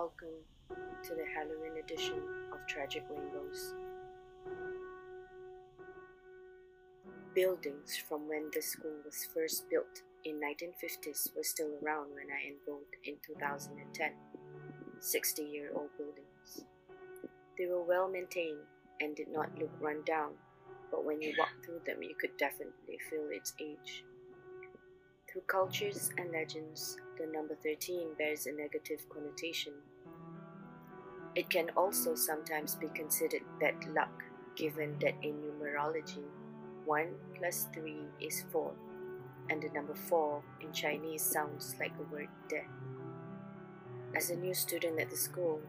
welcome 0.00 0.40
to 1.02 1.10
the 1.10 1.26
Halloween 1.36 1.76
edition 1.84 2.14
of 2.54 2.66
Tragic 2.66 3.04
Rainbows. 3.10 3.74
Buildings 7.34 8.02
from 8.08 8.26
when 8.26 8.50
the 8.54 8.62
school 8.62 8.96
was 9.04 9.28
first 9.34 9.68
built 9.68 10.00
in 10.24 10.36
1950s 10.36 11.36
were 11.36 11.42
still 11.42 11.68
around 11.82 12.14
when 12.14 12.28
I 12.32 12.48
enrolled 12.48 12.88
in 13.04 13.16
2010. 13.26 14.12
60-year-old 15.00 15.90
buildings. 15.98 16.64
They 17.58 17.66
were 17.66 17.84
well 17.84 18.08
maintained 18.08 18.64
and 19.02 19.14
did 19.14 19.28
not 19.30 19.50
look 19.58 19.72
run 19.80 20.02
down, 20.06 20.30
but 20.90 21.04
when 21.04 21.20
you 21.20 21.34
walked 21.38 21.66
through 21.66 21.82
them 21.84 22.02
you 22.02 22.14
could 22.18 22.34
definitely 22.38 22.96
feel 23.10 23.28
its 23.30 23.52
age. 23.60 24.04
Through 25.30 25.42
cultures 25.42 26.10
and 26.16 26.32
legends, 26.32 26.96
the 27.18 27.26
number 27.26 27.54
13 27.62 28.14
bears 28.18 28.46
a 28.46 28.52
negative 28.52 29.06
connotation. 29.10 29.74
It 31.40 31.48
can 31.48 31.70
also 31.74 32.14
sometimes 32.14 32.74
be 32.74 32.88
considered 32.88 33.40
bad 33.58 33.82
luck, 33.94 34.24
given 34.56 34.98
that 35.00 35.14
in 35.22 35.40
numerology, 35.40 36.26
1 36.84 37.06
plus 37.34 37.66
3 37.72 37.96
is 38.20 38.44
4, 38.52 38.70
and 39.48 39.62
the 39.62 39.70
number 39.70 39.94
4 39.94 40.42
in 40.60 40.70
Chinese 40.70 41.22
sounds 41.22 41.76
like 41.80 41.96
the 41.96 42.04
word 42.14 42.28
death. 42.50 42.68
As 44.14 44.28
a 44.28 44.36
new 44.36 44.52
student 44.52 45.00
at 45.00 45.08
the 45.08 45.16
school, 45.16 45.62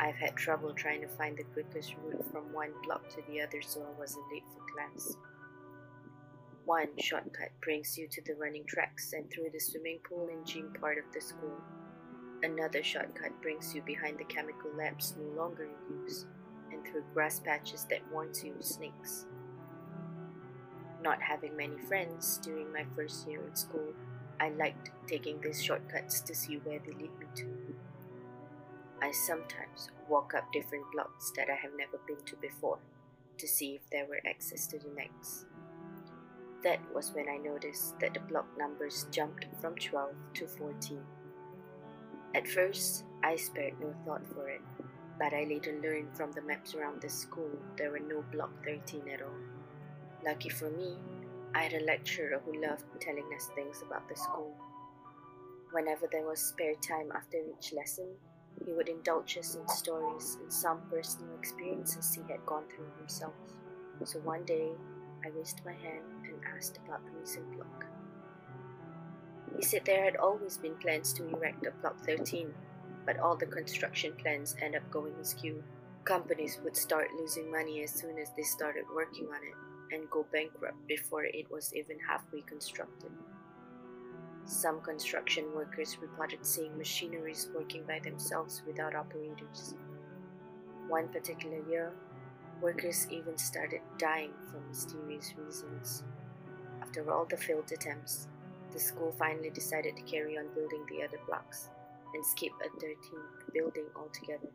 I've 0.00 0.14
had 0.14 0.34
trouble 0.34 0.72
trying 0.72 1.02
to 1.02 1.08
find 1.08 1.36
the 1.36 1.44
quickest 1.52 1.94
route 2.02 2.24
from 2.32 2.50
one 2.54 2.72
block 2.86 3.06
to 3.10 3.22
the 3.28 3.42
other 3.42 3.60
so 3.60 3.82
I 3.82 4.00
wasn't 4.00 4.32
late 4.32 4.48
for 4.54 4.64
class. 4.72 5.14
One 6.64 6.88
shortcut 6.98 7.50
brings 7.60 7.98
you 7.98 8.08
to 8.12 8.22
the 8.22 8.34
running 8.36 8.64
tracks 8.64 9.12
and 9.12 9.30
through 9.30 9.50
the 9.52 9.60
swimming 9.60 9.98
pool 10.08 10.30
and 10.32 10.46
gym 10.46 10.72
part 10.80 10.96
of 10.96 11.12
the 11.12 11.20
school. 11.20 11.60
Another 12.42 12.84
shortcut 12.84 13.40
brings 13.42 13.74
you 13.74 13.82
behind 13.82 14.18
the 14.18 14.24
chemical 14.24 14.70
labs 14.76 15.14
no 15.18 15.42
longer 15.42 15.64
in 15.64 16.02
use 16.02 16.26
and 16.70 16.84
through 16.84 17.02
grass 17.12 17.40
patches 17.40 17.84
that 17.90 18.12
warns 18.12 18.44
you 18.44 18.54
of 18.54 18.64
snakes. 18.64 19.26
Not 21.02 21.20
having 21.20 21.56
many 21.56 21.76
friends 21.78 22.38
during 22.38 22.72
my 22.72 22.84
first 22.94 23.26
year 23.28 23.42
in 23.44 23.56
school, 23.56 23.92
I 24.40 24.50
liked 24.50 24.90
taking 25.08 25.40
these 25.40 25.62
shortcuts 25.62 26.20
to 26.20 26.34
see 26.34 26.56
where 26.58 26.78
they 26.78 26.92
lead 26.92 27.18
me 27.18 27.26
to. 27.36 27.74
I 29.02 29.10
sometimes 29.10 29.90
walk 30.08 30.34
up 30.34 30.52
different 30.52 30.84
blocks 30.92 31.32
that 31.36 31.48
I 31.50 31.54
have 31.54 31.72
never 31.76 31.98
been 32.06 32.24
to 32.26 32.36
before 32.36 32.78
to 33.38 33.48
see 33.48 33.74
if 33.74 33.90
there 33.90 34.06
were 34.06 34.20
access 34.28 34.66
to 34.68 34.78
the 34.78 34.90
next. 34.96 35.46
That 36.62 36.80
was 36.92 37.12
when 37.12 37.28
I 37.28 37.36
noticed 37.36 37.98
that 38.00 38.14
the 38.14 38.20
block 38.20 38.46
numbers 38.56 39.06
jumped 39.10 39.46
from 39.60 39.74
12 39.76 40.14
to 40.34 40.46
14. 40.46 41.00
At 42.34 42.46
first, 42.46 43.04
I 43.22 43.36
spared 43.36 43.80
no 43.80 43.94
thought 44.04 44.26
for 44.34 44.48
it, 44.48 44.60
but 45.18 45.32
I 45.32 45.44
later 45.44 45.78
learned 45.82 46.16
from 46.16 46.32
the 46.32 46.42
maps 46.42 46.74
around 46.74 47.00
the 47.00 47.08
school 47.08 47.50
there 47.76 47.90
were 47.90 47.98
no 47.98 48.22
block 48.30 48.50
13 48.64 49.08
at 49.08 49.22
all. 49.22 49.40
Lucky 50.24 50.48
for 50.48 50.70
me, 50.70 50.96
I 51.54 51.62
had 51.62 51.72
a 51.72 51.84
lecturer 51.84 52.40
who 52.44 52.60
loved 52.60 52.84
telling 53.00 53.24
us 53.34 53.50
things 53.54 53.82
about 53.82 54.08
the 54.08 54.16
school. 54.16 54.54
Whenever 55.72 56.06
there 56.10 56.26
was 56.26 56.40
spare 56.40 56.74
time 56.76 57.10
after 57.14 57.38
each 57.38 57.72
lesson, 57.72 58.08
he 58.64 58.72
would 58.72 58.88
indulge 58.88 59.38
us 59.38 59.54
in 59.54 59.66
stories 59.68 60.36
and 60.40 60.52
some 60.52 60.80
personal 60.90 61.34
experiences 61.38 62.14
he 62.14 62.20
had 62.32 62.44
gone 62.46 62.64
through 62.68 62.90
himself. 62.98 63.34
So 64.04 64.18
one 64.20 64.44
day, 64.44 64.70
I 65.24 65.28
raised 65.28 65.62
my 65.64 65.72
hand 65.72 66.04
and 66.24 66.40
asked 66.56 66.78
about 66.86 67.04
the 67.04 67.18
recent 67.18 67.50
block. 67.52 67.86
He 69.56 69.62
said 69.62 69.84
there 69.84 70.04
had 70.04 70.16
always 70.16 70.56
been 70.56 70.74
plans 70.76 71.12
to 71.14 71.28
erect 71.28 71.66
a 71.66 71.70
Block 71.70 71.98
13, 72.04 72.52
but 73.06 73.18
all 73.18 73.36
the 73.36 73.46
construction 73.46 74.12
plans 74.14 74.56
end 74.60 74.76
up 74.76 74.90
going 74.90 75.14
askew. 75.14 75.62
Companies 76.04 76.58
would 76.64 76.76
start 76.76 77.08
losing 77.18 77.50
money 77.50 77.82
as 77.82 77.90
soon 77.90 78.18
as 78.18 78.30
they 78.36 78.42
started 78.42 78.84
working 78.94 79.26
on 79.28 79.40
it 79.42 79.94
and 79.94 80.10
go 80.10 80.26
bankrupt 80.32 80.86
before 80.86 81.24
it 81.24 81.50
was 81.50 81.74
even 81.74 81.98
halfway 81.98 82.42
constructed. 82.42 83.10
Some 84.44 84.80
construction 84.80 85.44
workers 85.54 85.98
reported 86.00 86.44
seeing 86.44 86.76
machineries 86.78 87.50
working 87.54 87.84
by 87.84 87.98
themselves 87.98 88.62
without 88.66 88.94
operators. 88.94 89.74
One 90.88 91.08
particular 91.08 91.58
year, 91.68 91.92
Workers 92.60 93.06
even 93.08 93.38
started 93.38 93.82
dying 93.98 94.32
for 94.50 94.58
mysterious 94.68 95.32
reasons. 95.38 96.02
After 96.82 97.08
all 97.08 97.24
the 97.24 97.36
failed 97.36 97.70
attempts, 97.70 98.26
the 98.72 98.80
school 98.80 99.14
finally 99.18 99.50
decided 99.50 99.96
to 99.96 100.02
carry 100.02 100.38
on 100.38 100.46
building 100.54 100.84
the 100.88 101.02
other 101.02 101.18
blocks 101.26 101.70
and 102.14 102.24
skip 102.24 102.52
a 102.64 102.68
13th 102.84 103.52
building 103.54 103.86
altogether. 103.96 104.50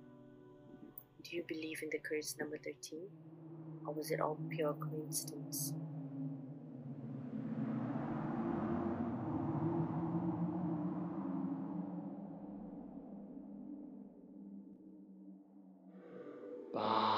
Do 1.23 1.35
you 1.35 1.43
believe 1.47 1.81
in 1.83 1.89
the 1.91 1.99
curse 1.99 2.35
number 2.39 2.57
13? 2.57 2.99
Or 3.85 3.93
was 3.93 4.11
it 4.11 4.19
all 4.19 4.37
pure 4.49 4.73
coincidence? 4.73 5.73
Bye. 16.73 17.12